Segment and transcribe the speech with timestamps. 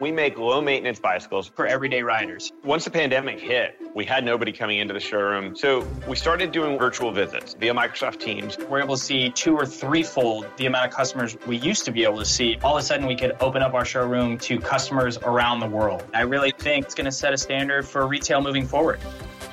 [0.00, 2.52] We make low maintenance bicycles for everyday riders.
[2.62, 5.56] Once the pandemic hit, we had nobody coming into the showroom.
[5.56, 8.56] So we started doing virtual visits via Microsoft Teams.
[8.68, 12.04] We're able to see two or threefold the amount of customers we used to be
[12.04, 12.56] able to see.
[12.62, 16.04] All of a sudden, we could open up our showroom to customers around the world.
[16.14, 19.00] I really think it's going to set a standard for retail moving forward.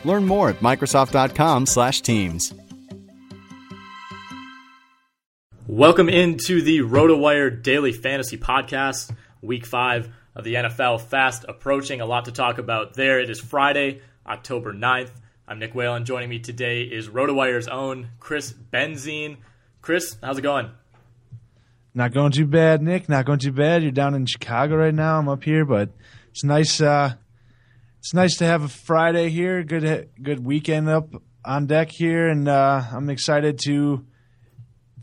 [0.03, 2.53] Learn more at Microsoft.com/Teams.
[5.65, 12.01] Welcome into the RotoWire Daily Fantasy Podcast, Week 5 of the NFL fast approaching.
[12.01, 13.19] A lot to talk about there.
[13.19, 15.11] It is Friday, October 9th.
[15.47, 16.03] I'm Nick Whalen.
[16.03, 19.37] Joining me today is RotoWire's own Chris Benzine.
[19.81, 20.71] Chris, how's it going?
[21.93, 23.07] Not going too bad, Nick.
[23.07, 23.81] Not going too bad.
[23.81, 25.17] You're down in Chicago right now.
[25.17, 25.91] I'm up here, but
[26.31, 26.81] it's nice.
[26.81, 27.13] Uh,
[27.99, 29.63] it's nice to have a Friday here.
[29.63, 31.09] Good, good weekend up
[31.45, 34.05] on deck here, and uh, I'm excited to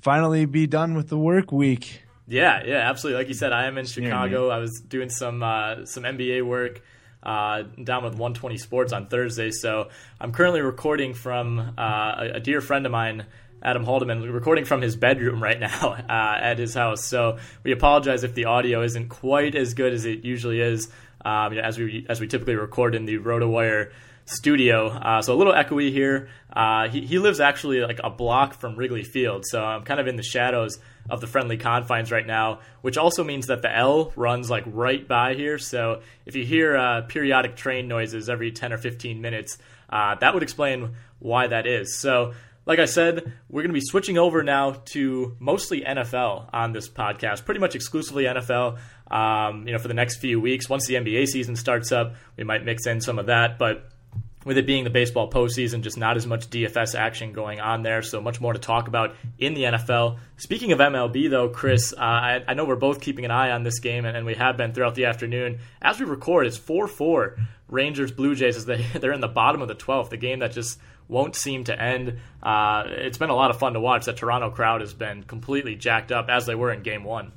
[0.02, 2.01] finally be done with the work week.
[2.32, 3.18] Yeah, yeah, absolutely.
[3.18, 4.48] Like you said, I am in Chicago.
[4.48, 6.80] I was doing some uh, some NBA work
[7.22, 9.50] uh, down with 120 Sports on Thursday.
[9.50, 13.26] So I'm currently recording from uh, a, a, dear friend of mine,
[13.62, 17.04] Adam Haldeman, recording from his bedroom right now uh, at his house.
[17.04, 20.88] So we apologize if the audio isn't quite as good as it usually is.
[21.26, 23.92] Um, you know, as we as we typically record in the RotoWire
[24.24, 24.88] studio.
[24.88, 26.30] Uh, so a little echoey here.
[26.50, 30.06] Uh, he, he lives actually like a block from Wrigley Field, so I'm kind of
[30.06, 30.78] in the shadows
[31.10, 35.06] of the friendly confines right now, which also means that the L runs like right
[35.06, 35.58] by here.
[35.58, 39.58] So if you hear uh, periodic train noises every 10 or 15 minutes,
[39.90, 41.98] uh, that would explain why that is.
[41.98, 42.32] So
[42.64, 46.88] like I said, we're going to be switching over now to mostly NFL on this
[46.88, 48.78] podcast, pretty much exclusively NFL.
[49.10, 52.44] Um, you know, for the next few weeks, once the NBA season starts up, we
[52.44, 53.91] might mix in some of that, but
[54.44, 58.02] with it being the baseball postseason, just not as much DFS action going on there.
[58.02, 60.18] So much more to talk about in the NFL.
[60.36, 63.62] Speaking of MLB, though, Chris, uh, I, I, know we're both keeping an eye on
[63.62, 65.58] this game, and, and, we have been throughout the afternoon.
[65.80, 67.36] As we record, it's 4 4
[67.68, 70.52] Rangers Blue Jays as they, they're in the bottom of the 12th, the game that
[70.52, 72.18] just won't seem to end.
[72.42, 74.06] Uh, it's been a lot of fun to watch.
[74.06, 77.32] That Toronto crowd has been completely jacked up as they were in game one.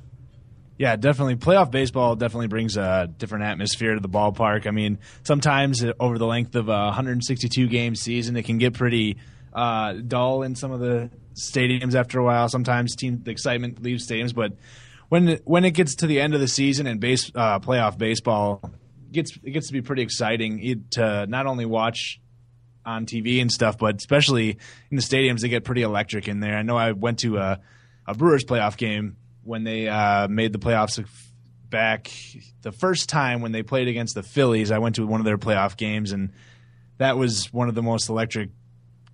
[0.78, 1.36] Yeah, definitely.
[1.36, 4.66] Playoff baseball definitely brings a different atmosphere to the ballpark.
[4.66, 9.16] I mean, sometimes over the length of a 162 game season, it can get pretty
[9.54, 12.48] uh, dull in some of the stadiums after a while.
[12.48, 14.52] Sometimes team the excitement leaves stadiums, but
[15.08, 17.96] when it, when it gets to the end of the season and base uh, playoff
[17.96, 18.70] baseball
[19.12, 22.20] gets it gets to be pretty exciting to not only watch
[22.84, 24.58] on TV and stuff, but especially
[24.90, 26.56] in the stadiums, they get pretty electric in there.
[26.56, 27.60] I know I went to a,
[28.06, 31.02] a Brewers playoff game when they uh, made the playoffs
[31.70, 32.10] back
[32.62, 34.70] the first time when they played against the Phillies.
[34.70, 36.32] I went to one of their playoff games, and
[36.98, 38.50] that was one of the most electric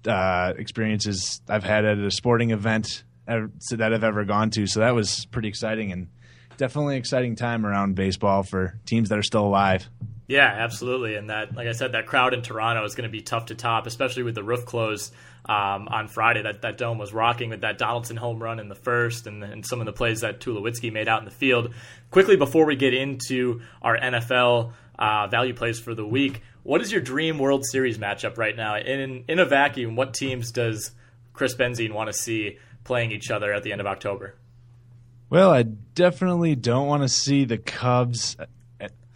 [0.07, 4.67] uh, experiences I've had at a sporting event that I've ever gone to.
[4.67, 6.09] So that was pretty exciting and
[6.57, 9.89] definitely an exciting time around baseball for teams that are still alive.
[10.29, 11.17] Yeah, absolutely.
[11.17, 13.55] And that, like I said, that crowd in Toronto is going to be tough to
[13.55, 15.15] top, especially with the roof closed
[15.47, 16.43] um, on Friday.
[16.43, 19.65] That that dome was rocking with that Donaldson home run in the first, and, and
[19.65, 21.75] some of the plays that Tulowitzki made out in the field.
[22.11, 26.93] Quickly before we get into our NFL uh, value plays for the week, what is
[26.93, 28.77] your dream World Series matchup right now?
[28.77, 30.93] In in a vacuum, what teams does
[31.33, 34.35] Chris Benzine want to see playing each other at the end of October?
[35.31, 38.37] Well, I definitely don't want to see the Cubs.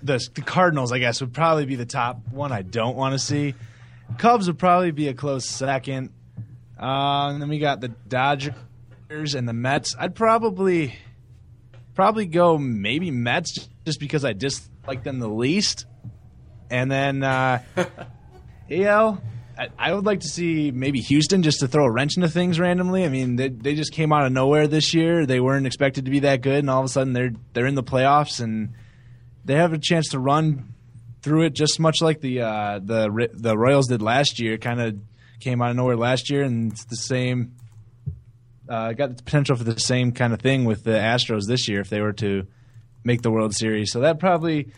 [0.03, 3.19] The, the Cardinals, I guess, would probably be the top one I don't want to
[3.19, 3.55] see.
[4.19, 6.11] Cubs would probably be a close second.
[6.79, 8.55] Uh, and then we got the Dodgers
[9.35, 9.95] and the Mets.
[9.99, 10.95] I'd probably
[11.95, 15.87] probably go maybe Mets just because I dislike them the least.
[16.71, 17.63] And then uh,
[18.71, 19.23] AL,
[19.79, 23.05] I, would like to see maybe Houston just to throw a wrench into things randomly.
[23.05, 25.25] I mean, they they just came out of nowhere this year.
[25.25, 27.75] They weren't expected to be that good, and all of a sudden they're they're in
[27.75, 28.75] the playoffs and
[29.45, 30.75] they have a chance to run
[31.23, 34.59] through it just much like the uh, the the Royals did last year.
[34.59, 34.97] Kind of
[35.41, 37.57] came out of nowhere last year, and it's the same.
[38.69, 41.81] Uh, got the potential for the same kind of thing with the Astros this year
[41.81, 42.47] if they were to
[43.05, 43.93] make the World Series.
[43.93, 44.73] So that probably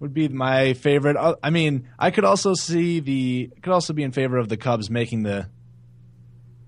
[0.00, 1.16] would be my favorite.
[1.16, 4.56] Uh, I mean, I could also see the could also be in favor of the
[4.56, 5.48] Cubs making the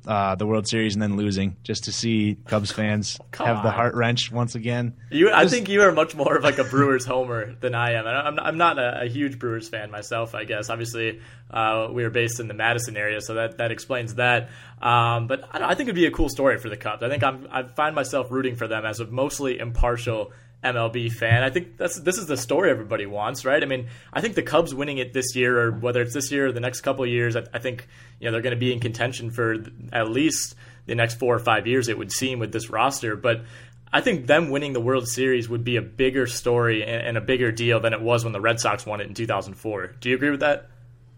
[0.06, 3.70] uh, the World Series and then losing, just to see Cubs fans oh, have the
[3.70, 4.94] heart wrench once again.
[5.10, 8.06] You, I think you are much more of like a Brewers homer than I am.
[8.06, 10.34] I'm, I'm not a, a huge Brewers fan myself.
[10.34, 11.20] I guess obviously
[11.50, 14.50] uh, we are based in the Madison area, so that that explains that.
[14.80, 17.02] Um, but I, I, think it'd be a cool story for the Cubs.
[17.02, 20.32] I think I'm, I find myself rooting for them as a mostly impartial
[20.62, 21.42] MLB fan.
[21.42, 23.62] I think that's this is the story everybody wants, right?
[23.62, 26.46] I mean, I think the Cubs winning it this year, or whether it's this year
[26.46, 27.88] or the next couple of years, I, I think
[28.20, 29.56] you know they're going to be in contention for
[29.92, 30.54] at least
[30.86, 31.88] the next four or five years.
[31.88, 33.44] It would seem with this roster, but
[33.92, 37.20] I think them winning the World Series would be a bigger story and, and a
[37.20, 39.86] bigger deal than it was when the Red Sox won it in 2004.
[40.00, 40.68] Do you agree with that?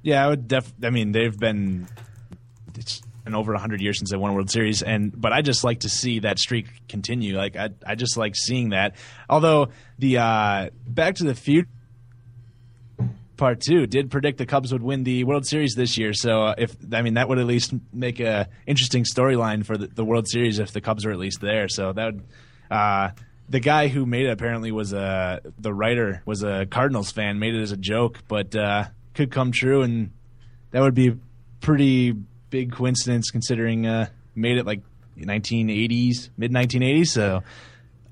[0.02, 0.48] Yeah, I would.
[0.48, 1.86] Def- I mean, they've been.
[2.76, 5.64] It's been over 100 years since they won a World Series, and but I just
[5.64, 7.36] like to see that streak continue.
[7.36, 8.96] Like I, I just like seeing that.
[9.28, 9.68] Although
[9.98, 11.68] the uh, Back to the Future
[13.36, 16.12] part two did predict the Cubs would win the World Series this year.
[16.12, 19.88] So uh, if I mean that would at least make a interesting storyline for the,
[19.88, 21.68] the, World Series if the Cubs are at least there.
[21.68, 22.22] So that would.
[22.70, 23.10] Uh,
[23.48, 27.54] the guy who made it apparently was a the writer was a Cardinals fan, made
[27.54, 30.12] it as a joke, but uh, could come true, and
[30.70, 31.16] that would be
[31.60, 32.14] pretty
[32.54, 34.06] big coincidence considering uh,
[34.36, 34.80] made it like
[35.18, 37.08] 1980s, mid 1980s.
[37.08, 37.42] So.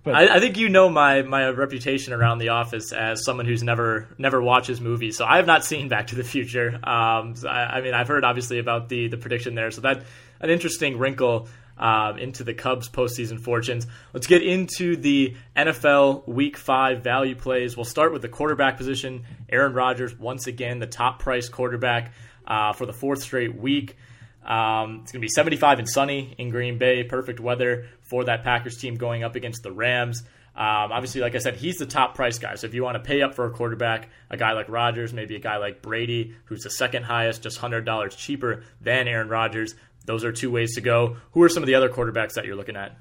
[0.02, 3.62] But I, I, think you know my, my reputation around the office as someone who's
[3.62, 5.16] never never watches movies.
[5.16, 6.80] So I have not seen Back to the Future.
[6.82, 9.70] Um, so I, I, mean, I've heard obviously about the the prediction there.
[9.70, 10.02] So that
[10.40, 11.46] an interesting wrinkle
[11.78, 13.86] uh, into the Cubs postseason fortunes.
[14.12, 17.76] Let's get into the NFL Week Five value plays.
[17.76, 19.24] We'll start with the quarterback position.
[19.48, 22.12] Aaron Rodgers once again the top price quarterback
[22.44, 23.96] uh, for the fourth straight week.
[24.44, 27.04] Um, it's going to be 75 and sunny in Green Bay.
[27.04, 30.22] Perfect weather for that Packers team going up against the Rams.
[30.54, 32.56] Um, obviously, like I said, he's the top price guy.
[32.56, 35.36] So if you want to pay up for a quarterback, a guy like Rodgers, maybe
[35.36, 39.74] a guy like Brady, who's the second highest, just $100 cheaper than Aaron Rodgers,
[40.04, 41.16] those are two ways to go.
[41.32, 42.96] Who are some of the other quarterbacks that you're looking at?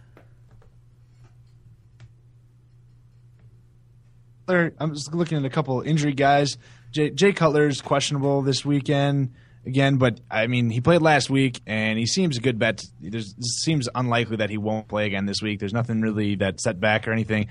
[4.48, 6.58] I'm just looking at a couple injury guys.
[6.92, 9.34] Jay, Jay Cutler's questionable this weekend
[9.66, 12.84] again, but I mean, he played last week, and he seems a good bet.
[13.02, 15.60] It seems unlikely that he won't play again this week.
[15.60, 17.48] There's nothing really that set back or anything.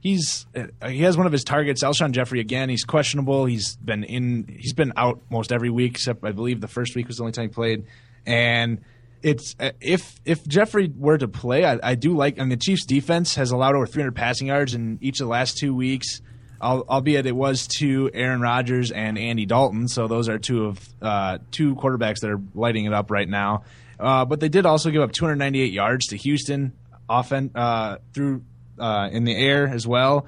[0.00, 3.46] He's uh, he has one of his targets, Alshon Jeffery Again, he's questionable.
[3.46, 4.56] He's been in.
[4.58, 7.32] He's been out most every week, except I believe the first week was the only
[7.32, 7.86] time he played.
[8.24, 8.82] And
[9.22, 12.38] it's uh, if if Jeffery were to play, I, I do like.
[12.38, 15.58] And the Chiefs' defense has allowed over 300 passing yards in each of the last
[15.58, 16.20] two weeks
[16.60, 19.88] albeit it was to Aaron Rodgers and Andy Dalton.
[19.88, 23.64] So those are two of uh, two quarterbacks that are lighting it up right now.
[23.98, 26.72] Uh, but they did also give up 298 yards to Houston,
[27.08, 28.42] often uh, through
[28.78, 30.26] uh, in the air as well,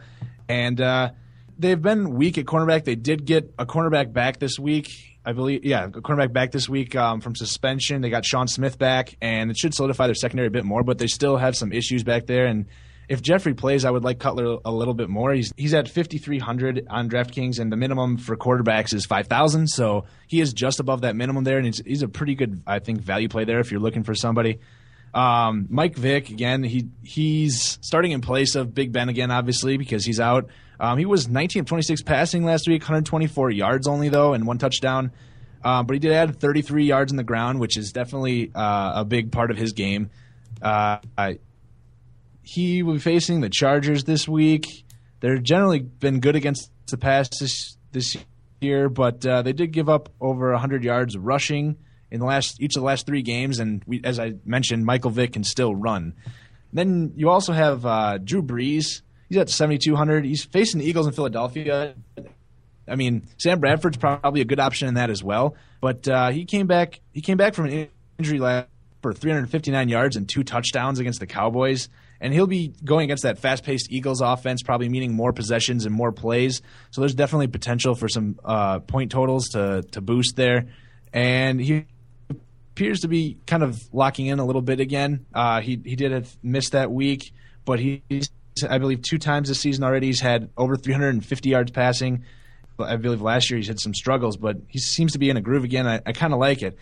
[0.48, 1.10] and uh,
[1.58, 2.84] they've been weak at cornerback.
[2.84, 4.88] They did get a cornerback back this week.
[5.25, 8.00] I believe, yeah, a cornerback back this week um, from suspension.
[8.00, 10.82] They got Sean Smith back, and it should solidify their secondary a bit more.
[10.82, 12.64] But they still have some issues back there, and
[13.09, 15.33] if Jeffery plays, I would like Cutler a little bit more.
[15.33, 19.67] He's he's at 5300 on DraftKings, and the minimum for quarterbacks is 5000.
[19.69, 22.81] So he is just above that minimum there, and he's, he's a pretty good, I
[22.81, 24.61] think, value play there if you're looking for somebody.
[25.15, 30.05] Um, Mike Vick again, he he's starting in place of Big Ben again, obviously because
[30.05, 30.49] he's out.
[30.79, 34.59] Um, he was 19 of 26 passing last week, 124 yards only though, and one
[34.59, 35.12] touchdown.
[35.65, 39.05] Um, but he did add 33 yards in the ground, which is definitely uh, a
[39.05, 40.11] big part of his game.
[40.62, 40.99] Uh,
[42.49, 44.87] he will be facing the Chargers this week.
[45.21, 48.17] They're generally been good against the pass this this
[48.62, 51.76] year, but uh, they did give up over 100 yards rushing
[52.11, 53.59] in the last each of the last three games.
[53.59, 56.14] And we, as I mentioned, Michael Vick can still run.
[56.73, 59.02] Then you also have uh, Drew Brees.
[59.28, 60.25] He's at 7,200.
[60.25, 61.97] He's facing the Eagles in Philadelphia.
[62.88, 65.55] I mean, Sam Bradford's probably a good option in that as well.
[65.83, 67.00] But uh, he came back.
[67.12, 67.88] He came back from an
[68.19, 68.69] injury last
[69.02, 73.38] for 359 yards and two touchdowns against the Cowboys and he'll be going against that
[73.38, 76.62] fast-paced Eagles offense, probably meaning more possessions and more plays.
[76.90, 80.66] So there's definitely potential for some uh, point totals to to boost there,
[81.12, 81.87] and he
[82.30, 85.26] appears to be kind of locking in a little bit again.
[85.34, 87.32] Uh, he he did miss that week,
[87.64, 88.30] but he's
[88.68, 92.25] I believe two times this season already he's had over 350 yards passing.
[92.80, 95.40] I believe last year he's had some struggles, but he seems to be in a
[95.40, 95.87] groove again.
[95.87, 96.76] I, I kind of like it.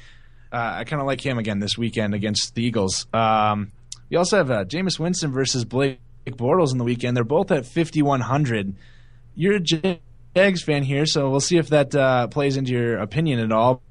[0.53, 3.07] Uh, I kind of like him again this weekend against the Eagles.
[3.13, 3.73] Um,
[4.09, 7.17] we also have uh, Jameis Winston versus Blake Bortles in the weekend.
[7.17, 8.75] They're both at 5,100.
[9.35, 13.41] You're a Jags fan here, so we'll see if that uh, plays into your opinion
[13.41, 13.83] at all.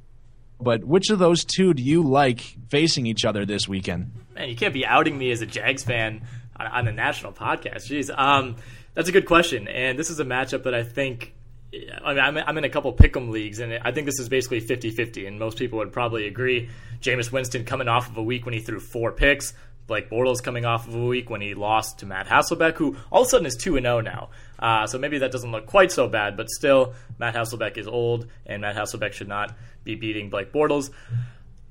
[0.60, 4.12] But which of those two do you like facing each other this weekend?
[4.34, 6.26] Man, you can't be outing me as a Jags fan
[6.58, 7.90] on, on a national podcast.
[7.90, 8.56] Jeez, um,
[8.94, 11.34] that's a good question, and this is a matchup that I think.
[11.74, 14.62] I mean, I'm, I'm in a couple pick'em leagues, and I think this is basically
[14.62, 16.70] 50-50, and most people would probably agree.
[17.02, 19.54] Jameis Winston coming off of a week when he threw four picks,
[19.88, 23.22] Blake Bortles coming off of a week when he lost to Matt Hasselbeck, who all
[23.22, 24.30] of a sudden is 2 0 now.
[24.58, 28.28] Uh, so maybe that doesn't look quite so bad, but still, Matt Hasselbeck is old,
[28.46, 30.90] and Matt Hasselbeck should not be beating Blake Bortles.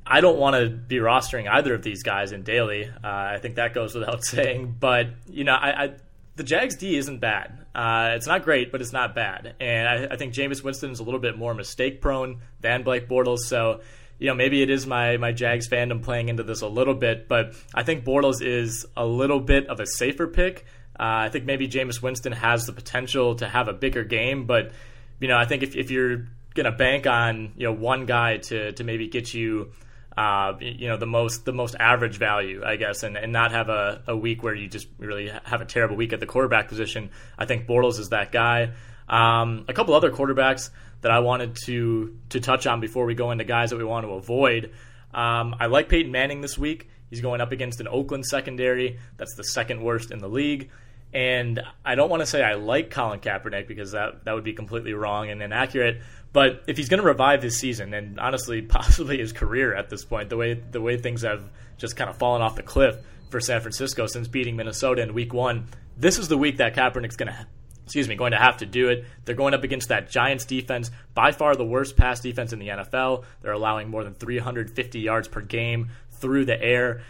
[0.06, 2.86] I don't want to be rostering either of these guys in daily.
[2.86, 4.76] Uh, I think that goes without saying.
[4.78, 5.94] But you know, I, I
[6.36, 7.58] the Jags D isn't bad.
[7.74, 9.54] Uh, it's not great, but it's not bad.
[9.60, 13.08] And I, I think Jameis Winston is a little bit more mistake prone than Blake
[13.08, 13.40] Bortles.
[13.40, 13.80] So
[14.24, 17.28] you know, maybe it is my my Jags fandom playing into this a little bit,
[17.28, 20.64] but I think Bortles is a little bit of a safer pick.
[20.98, 24.72] Uh, I think maybe Jameis Winston has the potential to have a bigger game, but
[25.20, 28.72] you know, I think if if you're gonna bank on you know one guy to
[28.72, 29.72] to maybe get you
[30.16, 33.68] uh, you know the most the most average value, I guess, and, and not have
[33.68, 37.10] a, a week where you just really have a terrible week at the quarterback position.
[37.36, 38.70] I think Bortles is that guy.
[39.08, 40.70] Um, a couple other quarterbacks
[41.02, 44.06] that I wanted to to touch on before we go into guys that we want
[44.06, 44.72] to avoid.
[45.12, 46.88] Um, I like Peyton Manning this week.
[47.10, 50.70] He's going up against an Oakland secondary that's the second worst in the league.
[51.12, 54.52] And I don't want to say I like Colin Kaepernick because that, that would be
[54.52, 56.02] completely wrong and inaccurate.
[56.32, 60.04] But if he's going to revive his season and honestly possibly his career at this
[60.04, 62.96] point, the way the way things have just kind of fallen off the cliff
[63.30, 67.16] for San Francisco since beating Minnesota in Week One, this is the week that Kaepernick's
[67.16, 67.46] going to
[67.84, 69.04] excuse me, going to have to do it.
[69.24, 72.68] They're going up against that Giants defense, by far the worst pass defense in the
[72.68, 73.24] NFL.
[73.42, 77.02] They're allowing more than 350 yards per game through the air.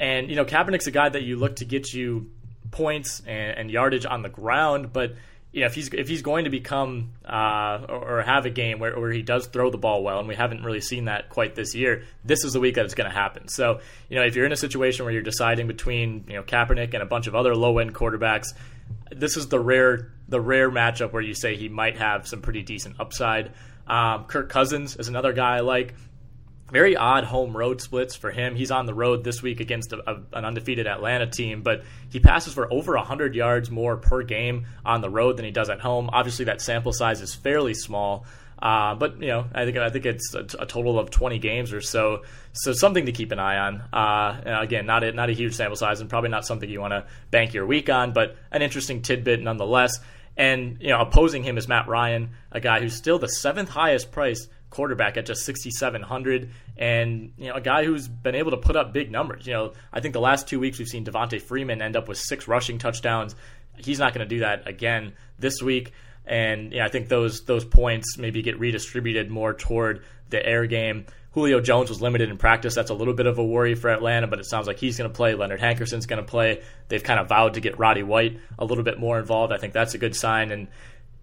[0.00, 2.30] And, you know, Kaepernick's a guy that you look to get you
[2.70, 5.14] points and, and yardage on the ground, but
[5.60, 8.98] know, if he's if he's going to become uh, or, or, have a game where,
[8.98, 11.74] where he does throw the ball well, and we haven't really seen that quite this
[11.74, 13.48] year, this is the week that it's going to happen.
[13.48, 16.92] So, you know, if you're in a situation where you're deciding between you know Kaepernick
[16.92, 18.48] and a bunch of other low end quarterbacks,
[19.10, 22.62] this is the rare the rare matchup where you say he might have some pretty
[22.62, 23.52] decent upside.
[23.86, 25.94] Um, Kirk Cousins is another guy I like.
[26.70, 28.56] Very odd home road splits for him.
[28.56, 32.18] He's on the road this week against a, a, an undefeated Atlanta team, but he
[32.18, 35.80] passes for over 100 yards more per game on the road than he does at
[35.80, 36.10] home.
[36.12, 38.26] Obviously, that sample size is fairly small.
[38.60, 41.74] Uh, but you know, I think I think it's a, a, total of 20 games
[41.74, 43.82] or so, so something to keep an eye on.
[43.92, 46.92] Uh, again, not a, not a huge sample size, and probably not something you want
[46.92, 50.00] to bank your week on, but an interesting tidbit nonetheless.
[50.38, 54.10] And you know, opposing him is Matt Ryan, a guy who's still the seventh highest
[54.10, 58.76] priced quarterback at just 6,700, and you know, a guy who's been able to put
[58.76, 59.46] up big numbers.
[59.46, 62.18] You know, I think the last two weeks we've seen Devonta Freeman end up with
[62.18, 63.34] six rushing touchdowns.
[63.76, 65.92] He's not going to do that again this week
[66.26, 71.06] and yeah, I think those those points maybe get redistributed more toward the air game.
[71.32, 72.74] Julio Jones was limited in practice.
[72.74, 75.10] That's a little bit of a worry for Atlanta, but it sounds like he's going
[75.10, 75.34] to play.
[75.34, 76.62] Leonard Hankerson's going to play.
[76.88, 79.52] They've kind of vowed to get Roddy White a little bit more involved.
[79.52, 80.50] I think that's a good sign.
[80.50, 80.68] And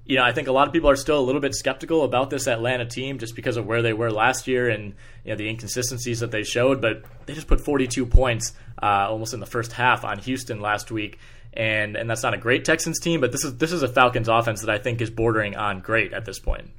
[0.05, 2.29] you know, I think a lot of people are still a little bit skeptical about
[2.29, 4.93] this Atlanta team just because of where they were last year and
[5.23, 6.81] you know the inconsistencies that they showed.
[6.81, 10.91] But they just put 42 points uh, almost in the first half on Houston last
[10.91, 11.19] week,
[11.53, 14.27] and and that's not a great Texans team, but this is this is a Falcons
[14.27, 16.69] offense that I think is bordering on great at this point.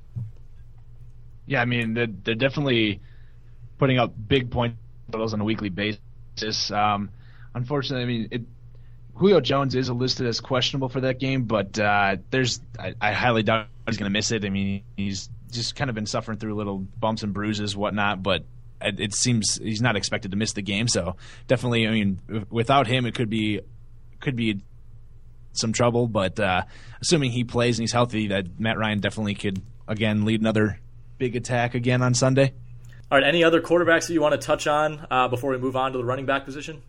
[1.47, 3.01] Yeah, I mean they're, they're definitely
[3.79, 4.77] putting up big point
[5.11, 6.71] totals on a weekly basis.
[6.71, 7.09] Um,
[7.55, 8.43] unfortunately, I mean it,
[9.15, 13.43] Julio Jones is listed as questionable for that game, but uh, there's I, I, highly
[13.43, 14.45] doubt he's going to miss it.
[14.45, 18.45] I mean he's just kind of been suffering through little bumps and bruises, whatnot, but
[18.81, 20.89] it, seems he's not expected to miss the game.
[20.89, 21.17] So
[21.47, 23.61] definitely, I mean, without him, it could be
[24.21, 24.61] could be
[25.53, 26.07] some trouble.
[26.07, 26.63] But uh,
[27.01, 30.81] assuming he plays and he's healthy, that Matt Ryan definitely could again lead another
[31.19, 32.53] big attack again on Sunday.
[33.11, 33.27] All right.
[33.27, 35.99] Any other quarterbacks that you want to touch on uh, before we move on to
[35.99, 36.83] the running back position?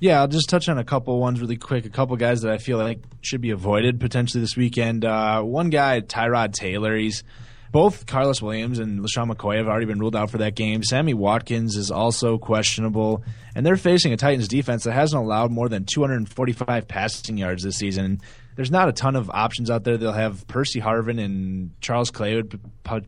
[0.00, 1.84] Yeah, I'll just touch on a couple ones really quick.
[1.84, 5.04] A couple guys that I feel like should be avoided potentially this weekend.
[5.04, 6.96] Uh, one guy, Tyrod Taylor.
[6.96, 7.22] He's
[7.70, 10.82] both Karlos Williams and LeSean McCoy have already been ruled out for that game.
[10.82, 13.22] Sammy Watkins is also questionable,
[13.54, 17.76] and they're facing a Titans defense that hasn't allowed more than 245 passing yards this
[17.76, 18.22] season.
[18.56, 19.98] There's not a ton of options out there.
[19.98, 22.58] They'll have Percy Harvin and Charles Clay would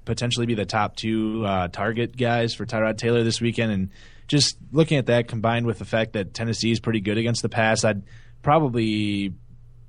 [0.04, 3.72] potentially be the top two uh, target guys for Tyrod Taylor this weekend.
[3.72, 3.90] And
[4.32, 7.50] just looking at that combined with the fact that Tennessee is pretty good against the
[7.50, 8.02] pass, I'd
[8.40, 9.34] probably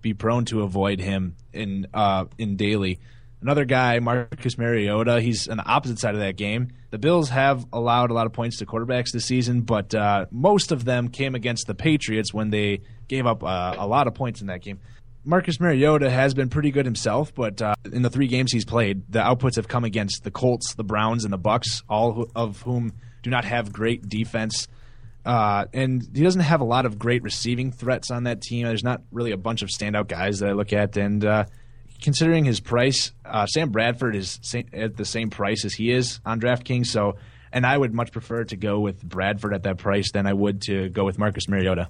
[0.02, 3.00] be prone to avoid him in uh, in daily.
[3.42, 6.74] Another guy, Marcus Mariota, he's on the opposite side of that game.
[6.90, 10.74] The Bills have allowed a lot of points to quarterbacks this season, but uh, most
[10.74, 14.42] of them came against the Patriots when they gave up uh, a lot of points
[14.42, 14.82] in that game.
[15.24, 19.10] Marcus Mariota has been pretty good himself, but uh, in the three games he's played,
[19.10, 22.92] the outputs have come against the Colts, the Browns, and the Bucs, all of whom
[23.24, 24.68] do not have great defense.
[25.26, 28.66] Uh, and he doesn't have a lot of great receiving threats on that team.
[28.68, 30.98] There's not really a bunch of standout guys that I look at.
[30.98, 31.46] And uh,
[32.02, 34.40] considering his price, uh, Sam Bradford is
[34.74, 36.88] at the same price as he is on DraftKings.
[36.88, 37.16] So,
[37.54, 40.62] and I would much prefer to go with Bradford at that price than I would
[40.64, 41.88] to go with Marcus Mariota.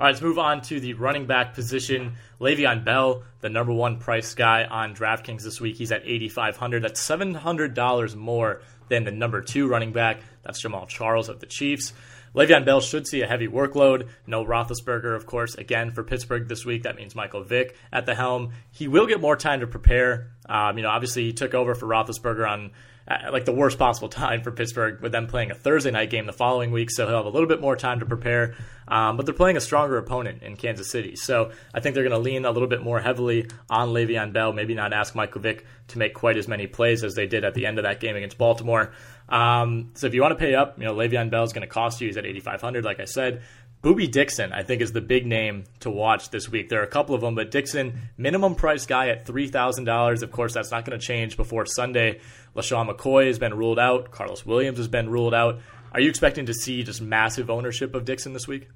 [0.00, 2.14] All right, let's move on to the running back position.
[2.40, 7.06] Le'Veon Bell, the number one price guy on DraftKings this week, he's at 8500 That's
[7.06, 10.20] $700 more than the number two running back.
[10.42, 11.92] That's Jamaal Charles of the Chiefs.
[12.34, 14.08] Le'Veon Bell should see a heavy workload.
[14.26, 16.84] No Roethlisberger, of course, again for Pittsburgh this week.
[16.84, 18.52] That means Michael Vick at the helm.
[18.70, 20.30] He will get more time to prepare.
[20.48, 22.70] Um, you know, obviously he took over for Roethlisberger on
[23.08, 26.26] uh, like the worst possible time for Pittsburgh with them playing a Thursday night game
[26.26, 28.54] the following week, so he'll have a little bit more time to prepare.
[28.86, 32.16] Um, but they're playing a stronger opponent in Kansas City, so I think they're going
[32.16, 34.52] to lean a little bit more heavily on Le'Veon Bell.
[34.52, 37.54] Maybe not ask Michael Vick to make quite as many plays as they did at
[37.54, 38.92] the end of that game against Baltimore.
[39.30, 41.72] Um, so if you want to pay up, you know Le'Veon Bell is going to
[41.72, 42.08] cost you.
[42.08, 43.42] He's at 8,500, like I said.
[43.82, 46.68] Boobie Dixon, I think, is the big name to watch this week.
[46.68, 50.22] There are a couple of them, but Dixon, minimum price guy at $3,000.
[50.22, 52.20] Of course, that's not going to change before Sunday.
[52.54, 54.10] LeSean McCoy has been ruled out.
[54.10, 55.60] Karlos Williams has been ruled out.
[55.92, 58.68] Are you expecting to see just massive ownership of Dixon this week?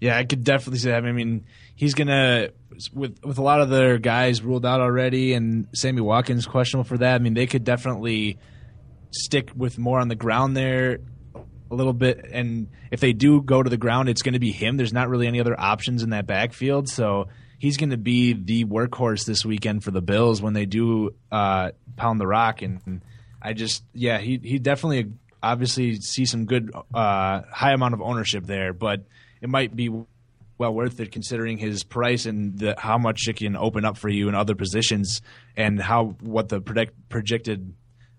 [0.00, 1.04] Yeah, I could definitely say that.
[1.04, 2.50] I mean, he's gonna
[2.92, 6.98] with with a lot of their guys ruled out already, and Sammy Watkins questionable for
[6.98, 7.14] that.
[7.14, 8.38] I mean, they could definitely
[9.10, 10.98] stick with more on the ground there
[11.70, 12.24] a little bit.
[12.30, 14.76] And if they do go to the ground, it's going to be him.
[14.76, 18.64] There's not really any other options in that backfield, so he's going to be the
[18.64, 22.62] workhorse this weekend for the Bills when they do uh, pound the rock.
[22.62, 23.02] And
[23.42, 28.44] I just, yeah, he he definitely obviously see some good uh, high amount of ownership
[28.44, 29.04] there, but
[29.40, 29.90] it might be
[30.58, 34.08] well worth it considering his price and the, how much it can open up for
[34.08, 35.20] you in other positions
[35.54, 37.74] and how what the predict, projected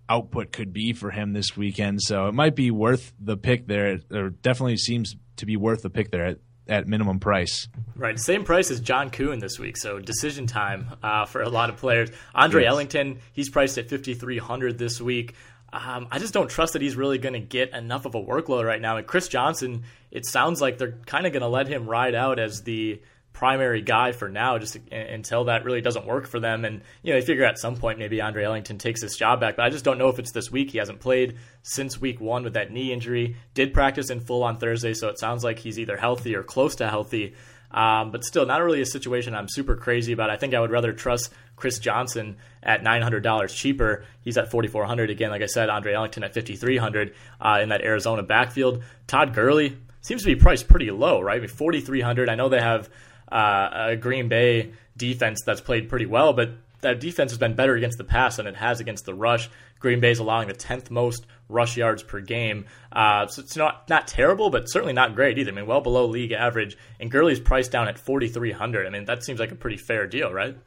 [0.10, 2.02] output could be for him this weekend.
[2.02, 3.88] So it might be worth the pick there.
[3.88, 7.68] It definitely seems to be worth the pick there at, at minimum price.
[7.96, 11.70] Right, same price as John Kuhn this week, so decision time uh, for a lot
[11.70, 12.10] of players.
[12.34, 12.70] Andre yes.
[12.72, 15.36] Ellington, he's priced at 5300 this week.
[15.72, 18.66] Um, I just don't trust that he's really going to get enough of a workload
[18.66, 18.98] right now.
[18.98, 22.40] And Chris Johnson, it sounds like they're kind of going to let him ride out
[22.40, 23.02] as the
[23.38, 26.66] primary guy for now, just until that really doesn't work for them.
[26.66, 29.56] And you know, you figure at some point maybe Andre Ellington takes his job back,
[29.56, 30.72] but I just don't know if it's this week.
[30.72, 33.36] He hasn't played since week one with that knee injury.
[33.54, 36.78] Did practice in full on Thursday, so it sounds like he's either healthy or close
[36.78, 37.36] to healthy.
[37.70, 40.32] Um, but still, not really a situation I'm super crazy about.
[40.32, 44.04] I think I would rather trust Chris Johnson at $900 cheaper.
[44.22, 45.30] He's at 4400 again.
[45.30, 48.84] Like I said, Andre Ellington at 5300 uh, in that Arizona backfield.
[49.06, 51.38] Todd Gurley seems to be priced pretty low, right?
[51.38, 52.30] I mean, 4300.
[52.30, 52.90] I know they have
[53.32, 57.76] uh, a Green Bay defense that's played pretty well, but that defense has been better
[57.76, 59.50] against the pass than it has against the rush.
[59.80, 62.66] Green Bay is allowing the 10th most rush yards per game.
[62.92, 65.52] Uh, so it's not not terrible, but certainly not great either.
[65.52, 66.78] I mean, well below league average.
[67.00, 68.86] And Gurley's priced down at 4,300.
[68.86, 70.58] I mean, that seems like a pretty fair deal, right?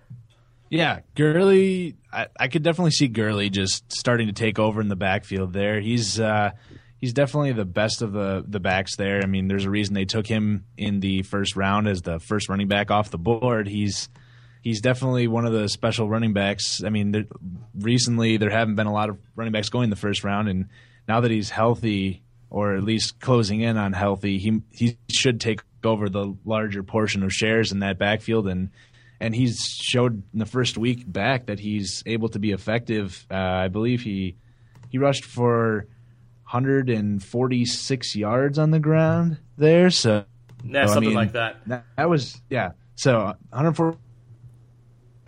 [0.69, 1.97] Yeah, Gurley.
[2.13, 5.81] I, I could definitely see Gurley just starting to take over in the backfield there.
[5.81, 6.53] He's uh,
[7.01, 9.23] he's definitely the best of the the backs there.
[9.23, 12.49] I mean, there's a reason they took him in the first round as the first
[12.49, 13.69] running back off the board.
[13.69, 14.09] He's
[14.63, 16.83] he's definitely one of the special running backs.
[16.85, 17.25] I mean, there,
[17.75, 20.69] recently there haven't been a lot of running backs going the first round, and
[21.09, 25.63] now that he's healthy, or at least closing in on healthy, he he should take
[25.83, 28.71] over the larger portion of shares in that backfield, and
[29.21, 33.27] and he's showed in the first week back that he's able to be effective.
[33.31, 34.37] Uh, I believe he
[34.91, 35.87] he rushed for
[36.51, 39.89] 146 yards on the ground there.
[39.91, 40.25] So
[40.65, 41.85] yeah, so, something I mean, like that.
[41.97, 42.71] That was yeah.
[42.97, 43.19] So
[43.51, 43.97] 104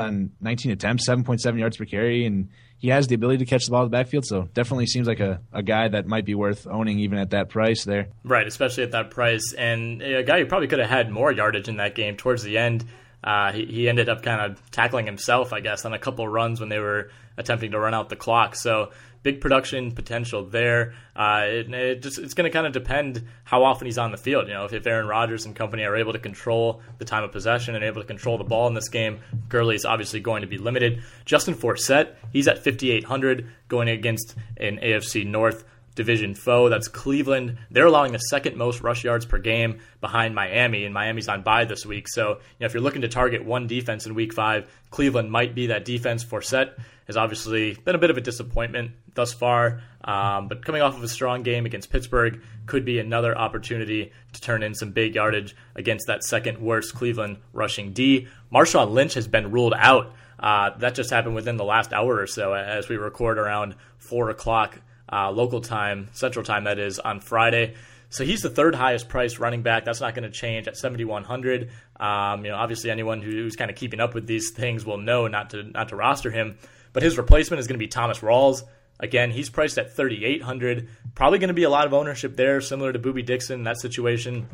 [0.01, 3.71] on 19 attempts, 7.7 yards per carry, and he has the ability to catch the
[3.71, 4.25] ball in the backfield.
[4.27, 7.51] So definitely seems like a, a guy that might be worth owning even at that
[7.51, 8.09] price there.
[8.25, 11.69] Right, especially at that price, and a guy who probably could have had more yardage
[11.69, 12.85] in that game towards the end.
[13.23, 16.59] Uh, he, he ended up kind of tackling himself, I guess, on a couple runs
[16.59, 18.57] when they were attempting to run out the clock.
[18.57, 18.91] So
[19.23, 20.95] big production potential there.
[21.15, 24.17] Uh, it, it just, it's going to kind of depend how often he's on the
[24.17, 24.49] field.
[24.49, 27.33] You know, if, if Aaron Rodgers and company are able to control the time of
[27.33, 30.49] possession and able to control the ball in this game, Gurley is obviously going to
[30.49, 31.03] be limited.
[31.25, 36.69] Justin Forsett, he's at 5,800 going against an AFC North division foe.
[36.69, 37.59] That's Cleveland.
[37.71, 41.65] They're allowing the second most rush yards per game behind Miami, and Miami's on bye
[41.65, 42.09] this week.
[42.09, 45.55] So, you know, if you're looking to target one defense in week five, Cleveland might
[45.55, 46.25] be that defense.
[46.25, 50.97] Forsett has obviously been a bit of a disappointment thus far, um, but coming off
[50.97, 55.15] of a strong game against Pittsburgh could be another opportunity to turn in some big
[55.15, 58.29] yardage against that second worst Cleveland rushing D.
[58.53, 60.15] Marshawn Lynch has been ruled out.
[60.39, 64.31] Uh, that just happened within the last hour or so as we record around 4
[64.31, 64.81] o'clock
[65.13, 67.75] uh, local time, Central Time, that is, on Friday.
[68.13, 69.85] So he's the third highest priced running back.
[69.85, 71.71] That's not going to change at 7,100.
[71.99, 75.29] Um, you know, obviously anyone who's kind of keeping up with these things will know
[75.29, 76.59] not to not to roster him.
[76.93, 78.65] But his replacement is going to be Thomas Rawls.
[79.01, 80.89] Again, he's priced at 3,800.
[81.15, 83.81] Probably going to be a lot of ownership there, similar to Boobie Dixon in that
[83.81, 84.47] situation.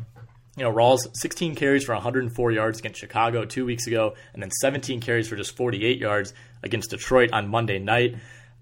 [0.55, 4.51] You know, Rawls 16 carries for 104 yards against Chicago two weeks ago, and then
[4.51, 8.15] 17 carries for just 48 yards against Detroit on Monday night.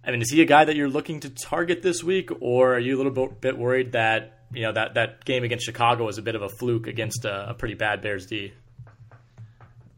[0.08, 2.80] I mean, is he a guy that you're looking to target this week, or are
[2.80, 6.22] you a little bit worried that you know that that game against Chicago was a
[6.22, 8.54] bit of a fluke against a, a pretty bad Bears D?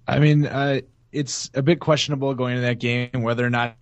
[0.07, 3.75] I mean, uh, it's a bit questionable going into that game whether or not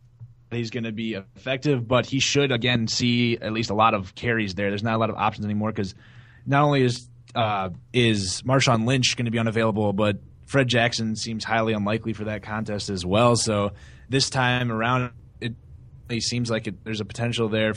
[0.51, 4.13] he's going to be effective, but he should again see at least a lot of
[4.13, 4.69] carries there.
[4.69, 5.95] There's not a lot of options anymore because
[6.45, 11.45] not only is uh, is Marshawn Lynch going to be unavailable, but Fred Jackson seems
[11.45, 13.37] highly unlikely for that contest as well.
[13.37, 13.71] So
[14.09, 15.11] this time around,
[16.09, 17.73] he seems like it, there's a potential there.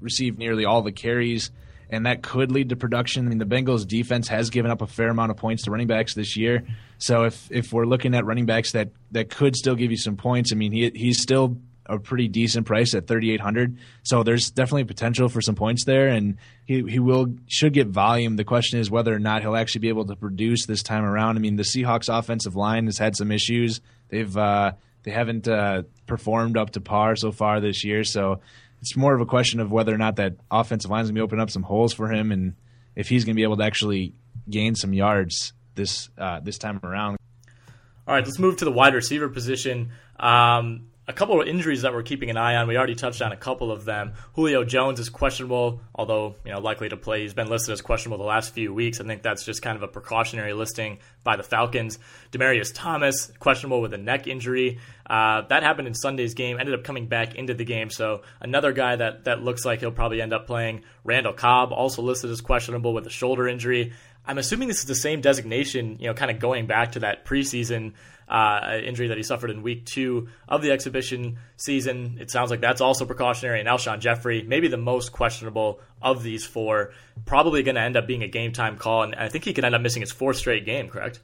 [0.00, 1.50] Receive nearly all the carries,
[1.88, 3.26] and that could lead to production.
[3.26, 5.86] I mean, the Bengals defense has given up a fair amount of points to running
[5.86, 6.66] backs this year.
[6.98, 10.16] So if if we're looking at running backs that that could still give you some
[10.16, 14.84] points, I mean, he he's still a pretty decent price at 3800 so there's definitely
[14.84, 18.90] potential for some points there and he, he will should get volume the question is
[18.90, 21.62] whether or not he'll actually be able to produce this time around i mean the
[21.62, 24.72] seahawks offensive line has had some issues they've uh,
[25.04, 28.04] they haven't uh, performed up to par so far this year.
[28.04, 28.40] So
[28.80, 31.36] it's more of a question of whether or not that offensive line is going to
[31.36, 32.54] be up some holes for him, and
[32.96, 34.14] if he's going to be able to actually
[34.50, 37.16] gain some yards this uh, this time around.
[38.06, 39.92] All right, let's move to the wide receiver position.
[40.18, 42.66] Um, a couple of injuries that we're keeping an eye on.
[42.66, 44.14] We already touched on a couple of them.
[44.34, 47.22] Julio Jones is questionable, although you know likely to play.
[47.22, 49.00] He's been listed as questionable the last few weeks.
[49.00, 51.98] I think that's just kind of a precautionary listing by the Falcons.
[52.32, 54.78] Demaryius Thomas questionable with a neck injury.
[55.08, 56.58] Uh, that happened in Sunday's game.
[56.58, 57.90] Ended up coming back into the game.
[57.90, 60.84] So another guy that that looks like he'll probably end up playing.
[61.04, 63.92] Randall Cobb also listed as questionable with a shoulder injury.
[64.26, 65.98] I'm assuming this is the same designation.
[66.00, 67.92] You know, kind of going back to that preseason
[68.28, 72.18] uh, injury that he suffered in week two of the exhibition season.
[72.20, 73.60] It sounds like that's also precautionary.
[73.60, 76.92] And Alshon Jeffery, maybe the most questionable of these four,
[77.24, 79.02] probably going to end up being a game time call.
[79.02, 81.20] And I think he could end up missing his fourth straight game, correct?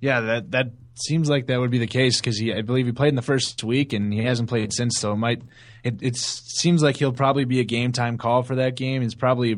[0.00, 3.08] Yeah, that that seems like that would be the case because I believe he played
[3.08, 4.98] in the first week and he hasn't played since.
[4.98, 5.42] So it might
[5.82, 9.02] it, it seems like he'll probably be a game time call for that game.
[9.02, 9.56] It's probably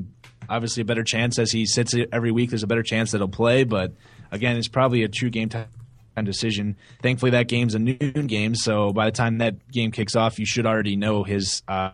[0.48, 2.50] obviously a better chance as he sits every week.
[2.50, 3.92] There's a better chance that he'll play, but
[4.30, 5.66] again, it's probably a true game time
[6.24, 6.76] decision.
[7.02, 10.46] Thankfully, that game's a noon game, so by the time that game kicks off, you
[10.46, 11.62] should already know his.
[11.68, 11.90] Uh,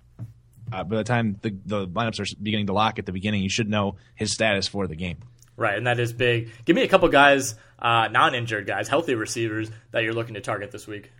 [0.72, 3.50] uh, by the time the, the lineups are beginning to lock at the beginning, you
[3.50, 5.18] should know his status for the game.
[5.56, 6.50] Right, and that is big.
[6.64, 10.70] Give me a couple guys, uh, non-injured guys, healthy receivers that you're looking to target
[10.70, 11.12] this week.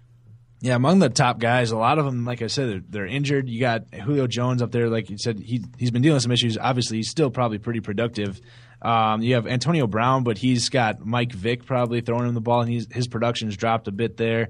[0.63, 3.49] Yeah, among the top guys, a lot of them, like I said, they're, they're, injured.
[3.49, 6.31] You got Julio Jones up there, like you said, he he's been dealing with some
[6.31, 6.57] issues.
[6.57, 8.41] Obviously, he's still probably pretty productive.
[8.83, 12.63] Um, you have Antonio Brown, but he's got Mike Vick probably throwing him the ball,
[12.63, 14.49] and his production's dropped a bit there.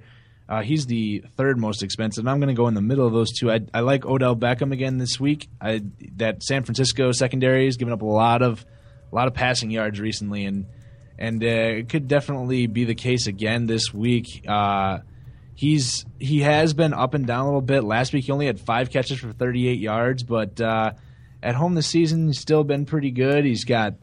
[0.49, 2.27] Uh, he's the third most expensive.
[2.27, 3.51] I'm going to go in the middle of those two.
[3.51, 5.49] I, I like Odell Beckham again this week.
[5.61, 5.83] I,
[6.16, 8.64] that San Francisco secondary has given up a lot of
[9.11, 10.66] a lot of passing yards recently, and
[11.18, 14.45] and uh, it could definitely be the case again this week.
[14.49, 14.99] Uh,
[15.55, 17.85] he's he has been up and down a little bit.
[17.85, 20.92] Last week he only had five catches for 38 yards, but uh,
[21.42, 23.45] at home this season he's still been pretty good.
[23.45, 23.95] He's got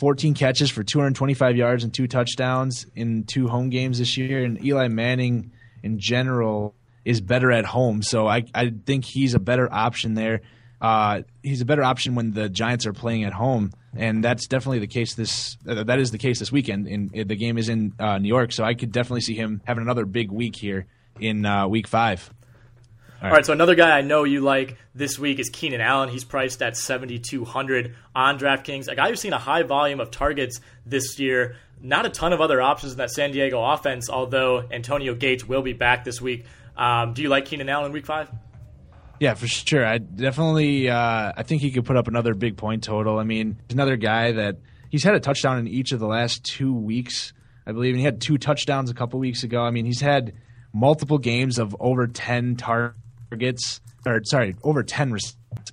[0.00, 4.42] 14 catches for 225 yards and two touchdowns in two home games this year.
[4.42, 8.02] And Eli Manning, in general, is better at home.
[8.02, 10.40] So I, I think he's a better option there.
[10.80, 14.78] Uh, he's a better option when the Giants are playing at home, and that's definitely
[14.78, 15.12] the case.
[15.12, 16.88] This uh, that is the case this weekend.
[16.88, 19.60] In, in the game is in uh, New York, so I could definitely see him
[19.66, 20.86] having another big week here
[21.20, 22.32] in uh, Week Five.
[23.20, 23.32] All right.
[23.32, 23.46] All right.
[23.46, 26.08] so another guy I know you like this week is Keenan Allen.
[26.08, 28.88] He's priced at 7,200 on DraftKings.
[28.88, 31.56] A guy who's seen a high volume of targets this year.
[31.82, 35.60] Not a ton of other options in that San Diego offense, although Antonio Gates will
[35.60, 36.46] be back this week.
[36.78, 38.30] Um, do you like Keenan Allen in week five?
[39.18, 39.84] Yeah, for sure.
[39.84, 43.18] I definitely, uh, I think he could put up another big point total.
[43.18, 44.56] I mean, another guy that
[44.88, 47.34] he's had a touchdown in each of the last two weeks,
[47.66, 49.60] I believe, and he had two touchdowns a couple weeks ago.
[49.60, 50.32] I mean, he's had
[50.72, 52.96] multiple games of over 10 targets
[53.30, 55.16] targets, or sorry, over 10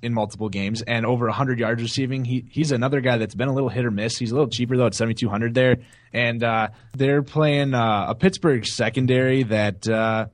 [0.02, 2.24] in multiple games and over 100 yards receiving.
[2.24, 4.16] He he's another guy that's been a little hit or miss.
[4.16, 5.76] He's a little cheaper though at 7200 there,
[6.12, 10.26] and uh, they're playing uh, a Pittsburgh secondary that uh,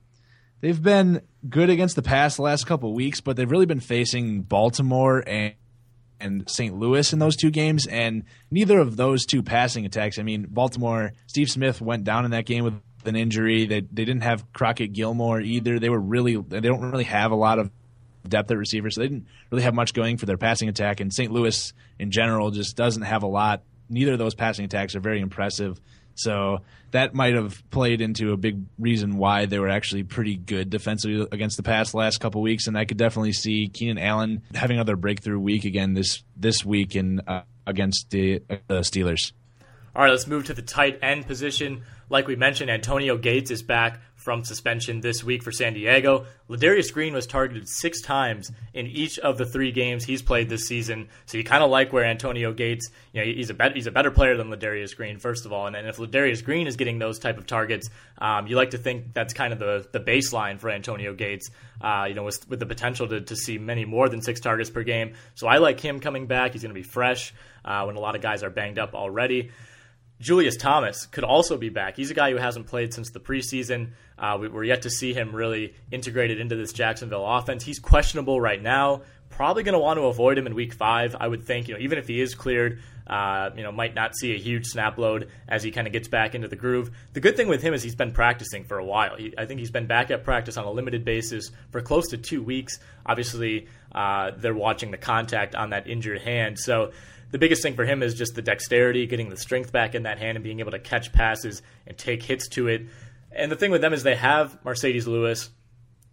[0.61, 4.43] they've been good against the pass the last couple weeks, but they've really been facing
[4.43, 5.55] Baltimore and
[6.21, 6.75] and St.
[6.75, 10.19] Louis in those two games, and neither of those two passing attacks.
[10.19, 12.75] I mean, Baltimore, Steve Smith went down in that game with
[13.07, 13.67] an injury.
[13.67, 15.79] They they didn't have Crockett Gilmore either.
[15.79, 17.71] They were really they don't really have a lot of
[18.27, 21.01] depth at receiver, so they didn't really have much going for their passing attack.
[21.01, 21.31] And St.
[21.33, 23.63] Louis in general just doesn't have a lot.
[23.89, 25.81] Neither of those passing attacks are very impressive.
[26.17, 26.61] So
[26.93, 31.27] that might have played into a big reason why they were actually pretty good defensively
[31.33, 32.67] against the pass the last couple weeks.
[32.67, 36.95] And I could definitely see Keenan Allen having another breakthrough week again this this week
[36.95, 39.33] in uh, against the uh, Steelers.
[39.97, 41.85] All right, let's move to the tight end position.
[42.11, 46.27] Like we mentioned, Antonio Gates is back from suspension this week for San Diego.
[46.49, 50.67] Ladarius Green was targeted six times in each of the three games he's played this
[50.67, 51.09] season.
[51.27, 53.93] So you kind of like where Antonio Gates, you know, he's a better, he's a
[53.93, 55.69] better player than Ladarius Green, first of all.
[55.69, 58.79] And, and if Ladarius Green is getting those type of targets, um, you like to
[58.79, 62.59] think that's kind of the, the baseline for Antonio Gates, uh, you know, with, with
[62.59, 65.15] the potential to, to see many more than six targets per game.
[65.37, 66.53] So I like him coming back.
[66.53, 67.33] He's going to be fresh
[67.65, 69.53] uh, when a lot of guys are banged up already.
[70.25, 71.97] Julius Thomas could also be back.
[71.97, 73.91] He's a guy who hasn't played since the preseason.
[74.19, 77.63] Uh, we, are yet to see him really integrated into this Jacksonville offense.
[77.63, 79.03] He's questionable right now.
[79.29, 81.15] Probably going to want to avoid him in Week Five.
[81.21, 81.69] I would think.
[81.69, 84.65] You know, even if he is cleared, uh, you know, might not see a huge
[84.65, 86.91] snap load as he kind of gets back into the groove.
[87.13, 89.17] The good thing with him is he's been practicing for a while.
[89.17, 92.17] He, I think he's been back at practice on a limited basis for close to
[92.17, 92.79] two weeks.
[93.05, 96.93] Obviously, uh, they're watching the contact on that injured hand, so
[97.35, 100.21] the biggest thing for him is just the dexterity, getting the strength back in that
[100.21, 102.87] hand, and being able to catch passes and take hits to it.
[103.33, 105.51] And the thing with them is they have Marcedes Lewis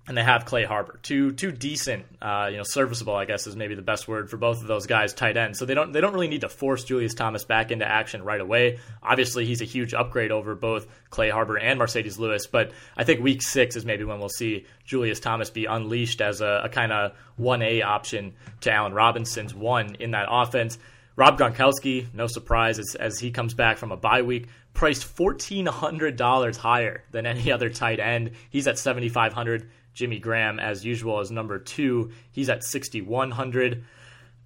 [0.08, 3.56] and they have Clay Harbor, two two decent, uh, you know, serviceable, I guess is
[3.56, 5.60] maybe the best word for both of those guys, tight ends.
[5.60, 8.42] So they don't they don't really need to force Julius Thomas back into action right
[8.42, 8.80] away.
[9.04, 13.22] Obviously, he's a huge upgrade over both Clay Harbor and Marcedes Lewis, but I think
[13.22, 16.92] Week Six is maybe when we'll see Julius Thomas be unleashed as a, a kind
[16.92, 20.80] of one A option to Allen Robinson's one in that offense.
[21.16, 26.58] Rob Gronkowski, no surprise, as, as he comes back from a bye week, priced $1,400
[26.58, 28.32] higher than any other tight end.
[28.50, 32.12] He's at 7500 Jimmy Graham, as usual, is number two.
[32.32, 33.84] He's at 6100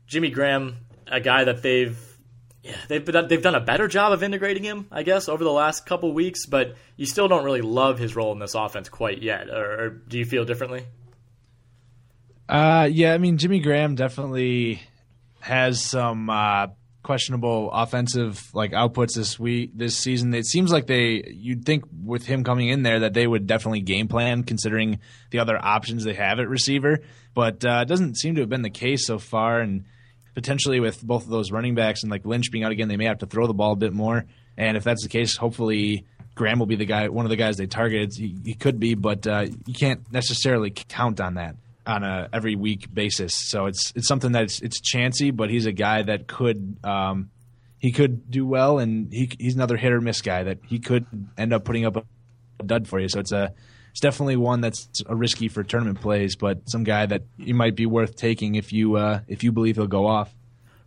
[0.08, 1.97] Jimmy Graham, a guy that they've
[2.63, 5.51] yeah, they've been, they've done a better job of integrating him, I guess, over the
[5.51, 6.47] last couple weeks.
[6.47, 9.89] But you still don't really love his role in this offense quite yet, or, or
[9.89, 10.84] do you feel differently?
[12.49, 14.82] Uh, yeah, I mean Jimmy Graham definitely
[15.45, 16.67] has some uh,
[17.03, 20.34] questionable offensive like outputs this week this season.
[20.34, 23.81] It seems like they you'd think with him coming in there that they would definitely
[23.81, 27.01] game plan considering the other options they have at receiver,
[27.36, 29.60] but uh, it doesn't seem to have been the case so far.
[29.60, 29.86] And
[30.34, 33.05] potentially with both of those running backs and like Lynch being out again, they may
[33.05, 34.25] have to throw the ball a bit more.
[34.58, 36.05] And if that's the case, hopefully.
[36.34, 38.12] Graham will be the guy, one of the guys they targeted.
[38.13, 42.55] He, he could be, but uh, you can't necessarily count on that on a every
[42.55, 43.33] week basis.
[43.49, 47.29] So it's it's something that's it's chancy, but he's a guy that could um,
[47.77, 51.05] he could do well, and he he's another hit or miss guy that he could
[51.37, 52.03] end up putting up a,
[52.63, 53.09] dud for you.
[53.09, 53.53] So it's a
[53.91, 57.75] it's definitely one that's a risky for tournament plays, but some guy that you might
[57.75, 60.33] be worth taking if you uh, if you believe he'll go off.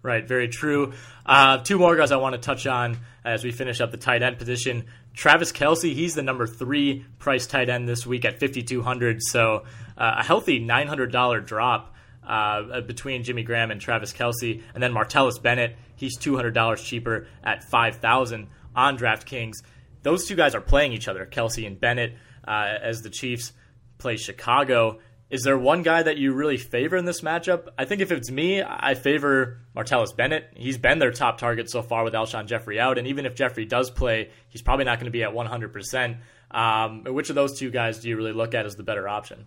[0.02, 0.92] Right, very true.
[1.26, 4.22] Uh, two more guys I want to touch on as we finish up the tight
[4.22, 4.84] end position.
[5.12, 9.20] Travis Kelce, he's the number three price tight end this week at 5,200.
[9.22, 9.64] So
[9.98, 11.94] uh, a healthy $900 drop
[12.26, 17.64] uh, between Jimmy Graham and Travis Kelce, And then Martellus Bennett, he's $200 cheaper at
[17.64, 19.54] 5000 on DraftKings.
[20.02, 23.52] Those two guys are playing each other, Kelce and Bennett, uh, as the Chiefs
[23.98, 25.00] play Chicago.
[25.30, 27.68] Is there one guy that you really favor in this matchup?
[27.76, 30.52] I think if it's me, I favor Martellus Bennett.
[30.54, 33.66] He's been their top target so far with Alshon Jeffery out, and even if Jeffery
[33.66, 36.18] does play, he's probably not going to be at 100%.
[36.50, 39.44] Um, which of those two guys do you really look at as the better option?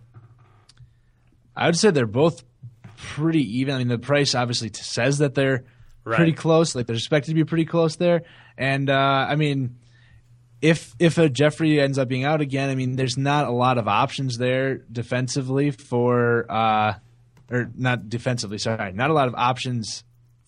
[1.56, 2.42] I would say they're both
[2.96, 3.74] pretty even.
[3.74, 5.64] I mean, the price obviously says that they're
[6.04, 6.16] right.
[6.16, 8.22] pretty close, like they're expected to be pretty close there.
[8.56, 9.76] And uh, I mean,
[10.60, 13.78] if if a Jeffery ends up being out again, I mean, there's not a lot
[13.78, 16.94] of options there defensively for, uh,
[17.50, 20.04] or not defensively, sorry, not a lot of options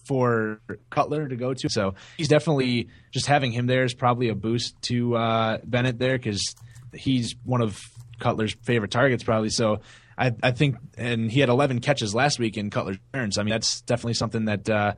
[0.07, 1.69] for Cutler to go to.
[1.69, 6.17] So he's definitely just having him there is probably a boost to uh, Bennett there
[6.17, 6.55] because
[6.93, 7.81] he's one of
[8.21, 9.51] Cutler's favorite targets, probably.
[9.51, 9.81] So
[10.17, 13.39] I, I think, and he had 11 catches last week in Cutler's turns.
[13.39, 14.95] I mean, that's definitely something that uh,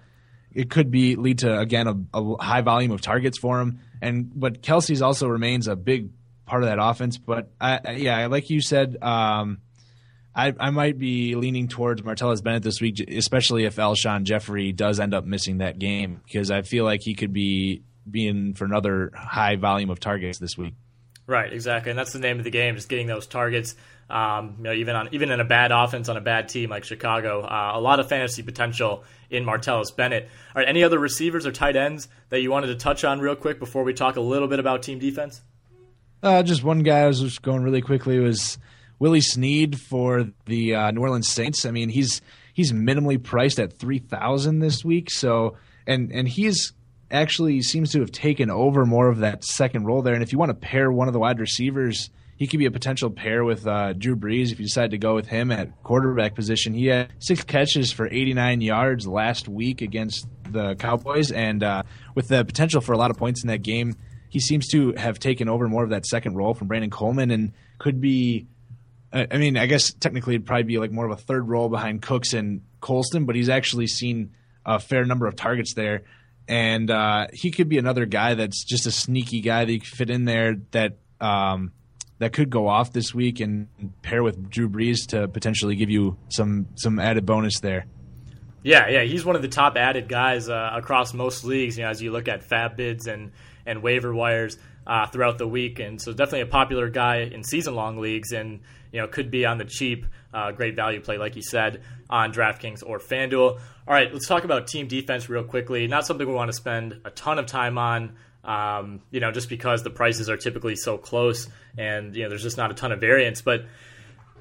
[0.52, 3.81] it could be lead to again a, a, high volume of targets for him.
[4.00, 6.11] And but Kelce's also remains a big
[6.44, 7.18] part of that offense.
[7.18, 9.59] But I, yeah, like you said, um,
[10.35, 15.00] I, I might be leaning towards Martellus Bennett this week, especially if Alshon Jeffery does
[15.00, 19.12] end up missing that game, because I feel like he could be being for another
[19.14, 20.74] high volume of targets this week.
[21.26, 23.74] Right, exactly, and that's the name of the game, just getting those targets.
[24.08, 26.84] Um, you know, even on even in a bad offense on a bad team like
[26.84, 30.28] Chicago, uh, a lot of fantasy potential in Martellus Bennett.
[30.54, 33.34] All right, any other receivers or tight ends that you wanted to touch on real
[33.34, 35.42] quick before we talk a little bit about team defense?
[36.22, 38.58] Uh, just one guy I was just going really quickly was
[39.00, 41.66] Willie Snead for the uh, New Orleans Saints.
[41.66, 42.22] I mean, he's
[42.54, 45.10] he's minimally priced at three thousand this week.
[45.10, 46.72] So and and he's
[47.10, 50.14] actually seems to have taken over more of that second role there.
[50.14, 52.70] And if you want to pair one of the wide receivers, he could be a
[52.70, 56.34] potential pair with uh, Drew Brees if you decide to go with him at quarterback
[56.34, 56.74] position.
[56.74, 61.82] He had six catches for 89 yards last week against the Cowboys, and uh,
[62.14, 63.96] with the potential for a lot of points in that game,
[64.28, 67.52] he seems to have taken over more of that second role from Brandon Coleman and
[67.78, 68.46] could be.
[69.12, 72.02] I mean, I guess technically it'd probably be like more of a third role behind
[72.02, 74.34] Cooks and Colston, but he's actually seen
[74.66, 76.02] a fair number of targets there
[76.48, 79.88] and uh, he could be another guy that's just a sneaky guy that you could
[79.88, 81.72] fit in there that um,
[82.18, 83.68] that could go off this week and
[84.02, 87.87] pair with Drew Brees to potentially give you some some added bonus there.
[88.62, 91.78] Yeah, yeah, he's one of the top added guys uh, across most leagues.
[91.78, 93.32] You know, as you look at FAAB and
[93.64, 97.74] and waiver wires uh, throughout the week, and so definitely a popular guy in season
[97.74, 98.61] long leagues, and
[98.92, 102.32] you know could be on the cheap, uh, great value play like you said on
[102.32, 103.61] DraftKings or FanDuel.
[103.88, 105.87] All right, let's talk about team defense real quickly.
[105.87, 109.49] Not something we want to spend a ton of time on, um, you know, just
[109.49, 112.90] because the prices are typically so close and, you know, there's just not a ton
[112.90, 113.42] of variance.
[113.42, 113.66] But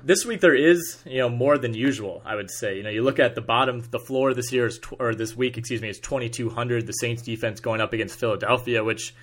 [0.03, 2.77] this week there is, you know, more than usual, I would say.
[2.77, 5.35] You know, you look at the bottom, the floor this year is, tw- or this
[5.35, 6.87] week, excuse me, is 2,200.
[6.87, 9.13] The Saints defense going up against Philadelphia, which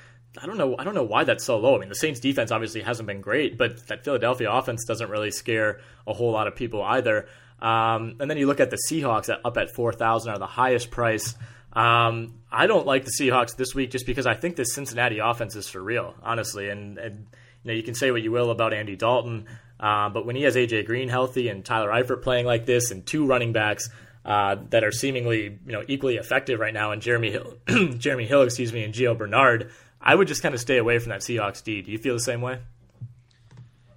[0.41, 0.77] I don't know.
[0.79, 1.77] I don't know why that's so low.
[1.77, 5.31] I mean, the Saints defense obviously hasn't been great, but that Philadelphia offense doesn't really
[5.31, 7.27] scare a whole lot of people either.
[7.63, 10.91] Um, and then you look at the Seahawks at, up at 4,000 are the highest
[10.91, 11.35] price.
[11.73, 15.55] Um, I don't like the Seahawks this week just because I think this Cincinnati offense
[15.55, 16.69] is for real, honestly.
[16.69, 17.27] And, and
[17.63, 19.47] you know, you can say what you will about Andy Dalton,
[19.79, 23.07] uh, but when he has AJ Green healthy and Tyler Eifert playing like this, and
[23.07, 23.89] two running backs
[24.25, 27.55] uh, that are seemingly you know equally effective right now, and Jeremy Hill,
[27.99, 29.71] Jeremy Hill, excuse me, and Gio Bernard,
[30.01, 31.83] I would just kind of stay away from that Seahawks D.
[31.83, 32.59] Do you feel the same way?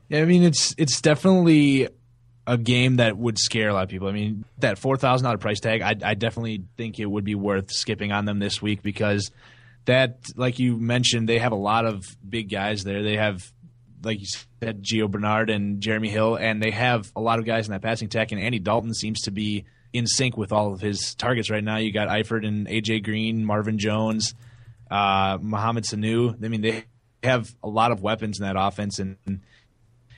[0.10, 1.89] Yeah, I mean it's it's definitely
[2.47, 4.08] a game that would scare a lot of people.
[4.08, 7.36] I mean, that four thousand dollar price tag, I, I, definitely think it would be
[7.36, 9.31] worth skipping on them this week because
[9.86, 13.03] that, like you mentioned, they have a lot of big guys there.
[13.03, 13.51] They have,
[14.03, 14.27] like you
[14.62, 17.81] said, Gio Bernard and Jeremy Hill, and they have a lot of guys in that
[17.81, 18.31] passing attack.
[18.31, 21.77] And Andy Dalton seems to be in sync with all of his targets right now.
[21.77, 24.36] You got Eifert and AJ Green, Marvin Jones,
[24.91, 26.43] uh, Mohamed Sanu.
[26.43, 26.84] I mean, they
[27.23, 29.17] have a lot of weapons in that offense, and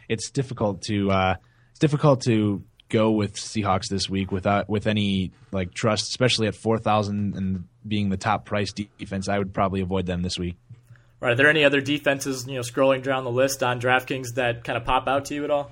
[0.09, 1.09] it's difficult to.
[1.09, 1.35] Uh,
[1.77, 6.55] it's difficult to go with Seahawks this week without with any like trust, especially at
[6.55, 9.29] four thousand and being the top price defense.
[9.29, 10.55] I would probably avoid them this week.
[11.19, 11.33] Right.
[11.33, 14.75] Are there any other defenses, you know, scrolling down the list on DraftKings that kind
[14.75, 15.71] of pop out to you at all?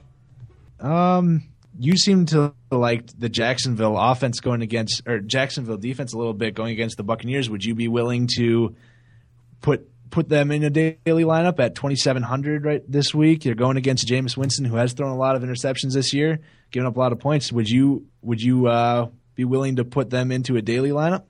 [0.80, 6.34] Um, you seem to like the Jacksonville offense going against or Jacksonville defense a little
[6.34, 7.50] bit going against the Buccaneers.
[7.50, 8.76] Would you be willing to
[9.62, 13.46] put put them in a daily lineup at 2,700 right this week.
[13.46, 16.40] You're going against Jameis Winston, who has thrown a lot of interceptions this year,
[16.72, 17.52] giving up a lot of points.
[17.52, 21.24] Would you would you uh, be willing to put them into a daily lineup?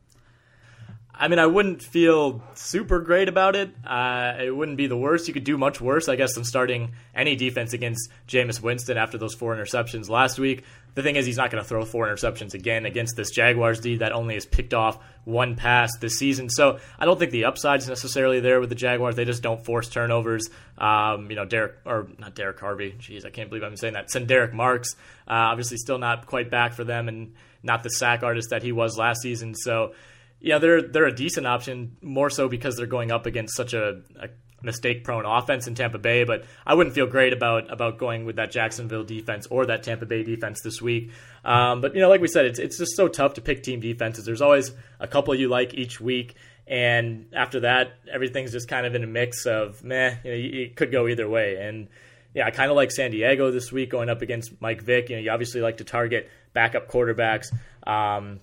[1.18, 3.74] I mean, I wouldn't feel super great about it.
[3.86, 5.30] Uh, it wouldn't be the worst.
[5.30, 9.18] You could do much worse, I guess, than starting any defense against Jameis Winston after
[9.18, 10.64] those four interceptions last week.
[10.96, 13.98] The thing is, he's not going to throw four interceptions again against this Jaguars D
[13.98, 16.50] that only has picked off one pass this season.
[16.50, 19.16] So I don't think the upside is necessarily there with the Jaguars.
[19.16, 20.50] They just don't force turnovers.
[20.78, 22.96] Um, you know, Derek or not Derrick Harvey.
[22.98, 24.08] Jeez, I can't believe I'm saying that.
[24.08, 24.96] Sen'Derrick Marks.
[25.28, 28.72] Uh, obviously, still not quite back for them, and not the sack artist that he
[28.72, 29.54] was last season.
[29.54, 29.94] So
[30.40, 34.02] yeah, they're they're a decent option, more so because they're going up against such a,
[34.20, 34.30] a
[34.66, 36.24] mistake-prone offense in Tampa Bay.
[36.24, 40.06] But I wouldn't feel great about about going with that Jacksonville defense or that Tampa
[40.06, 41.12] Bay defense this week.
[41.44, 43.80] Um, but you know, like we said, it's it's just so tough to pick team
[43.80, 44.26] defenses.
[44.26, 46.36] There's always a couple you like each week.
[46.68, 50.16] And after that, everything's just kind of in a mix of meh.
[50.24, 51.58] You know, it could go either way.
[51.58, 51.88] And
[52.34, 55.10] yeah, I kind of like San Diego this week going up against Mike Vick.
[55.10, 57.54] You know, you obviously like to target backup quarterbacks.
[57.86, 58.40] Um,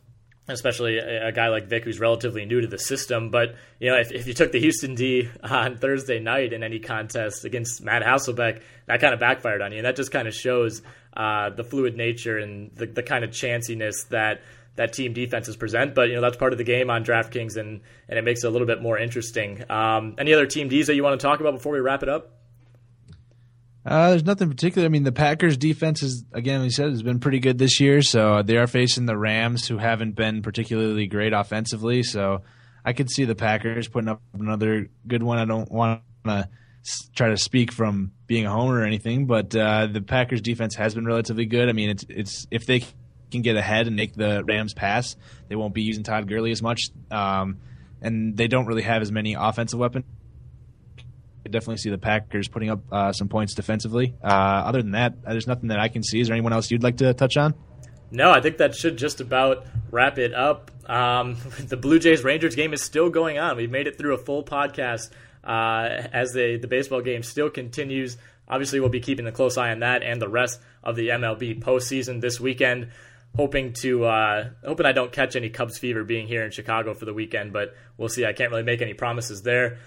[0.48, 3.30] especially a, a, guy like Vick who's relatively new to the system.
[3.30, 6.78] But you know, if, if you took the Houston D on Thursday night in any
[6.78, 10.34] contest against Matt Hasselbeck, that kind of backfired on you, and that just kind of
[10.34, 10.82] shows
[11.16, 14.42] uh, the fluid nature and the, the kind of chanciness that
[14.76, 15.94] that team defenses present.
[15.94, 18.46] But you know, that's part of the game on DraftKings, and and it makes it
[18.46, 19.64] a little bit more interesting.
[19.70, 22.08] Um, any other team Ds that you want to talk about before we wrap it
[22.08, 22.41] up?
[23.84, 24.86] Uh, there's nothing particular.
[24.86, 28.00] I mean, the Packers defense is again, we said, has been pretty good this year.
[28.02, 32.02] So they are facing the Rams, who haven't been particularly great offensively.
[32.02, 32.42] So
[32.84, 35.38] I could see the Packers putting up another good one.
[35.38, 36.48] I don't want to
[37.14, 40.94] try to speak from being a homer or anything, but uh, the Packers defense has
[40.94, 41.68] been relatively good.
[41.68, 42.84] I mean, it's it's if they
[43.32, 45.16] can get ahead and make the Rams pass,
[45.48, 47.58] they won't be using Todd Gurley as much, um,
[48.00, 50.04] and they don't really have as many offensive weapons
[51.44, 54.14] I definitely see the Packers putting up uh, some points defensively.
[54.22, 56.20] Uh, other than that, there's nothing that I can see.
[56.20, 57.54] Is there anyone else you'd like to touch on?
[58.12, 60.70] No, I think that should just about wrap it up.
[60.88, 63.56] Um, the Blue Jays Rangers game is still going on.
[63.56, 65.10] We've made it through a full podcast
[65.42, 68.18] uh, as the, the baseball game still continues.
[68.48, 71.62] Obviously, we'll be keeping a close eye on that and the rest of the MLB
[71.62, 72.90] postseason this weekend.
[73.34, 77.06] Hoping to uh, hoping I don't catch any Cubs fever being here in Chicago for
[77.06, 78.26] the weekend, but we'll see.
[78.26, 79.78] I can't really make any promises there.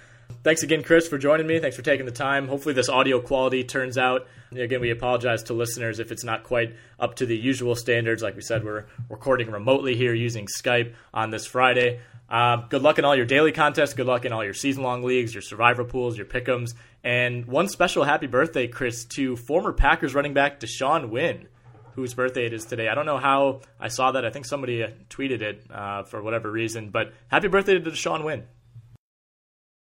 [0.44, 1.60] Thanks again, Chris, for joining me.
[1.60, 2.48] Thanks for taking the time.
[2.48, 4.28] Hopefully, this audio quality turns out.
[4.52, 8.22] Again, we apologize to listeners if it's not quite up to the usual standards.
[8.22, 12.00] Like we said, we're recording remotely here using Skype on this Friday.
[12.30, 13.94] Uh, good luck in all your daily contests.
[13.94, 16.74] Good luck in all your season long leagues, your survivor pools, your pick'ems.
[17.04, 21.48] And one special happy birthday, Chris, to former Packers running back DeShawn Wynn,
[21.94, 22.88] whose birthday it is today.
[22.88, 24.26] I don't know how I saw that.
[24.26, 26.90] I think somebody uh, tweeted it uh, for whatever reason.
[26.90, 28.44] But happy birthday to DeShawn Wynn.